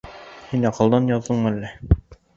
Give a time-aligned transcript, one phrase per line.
[0.53, 1.71] Һин аҡылдан яҙҙыңмы әллә?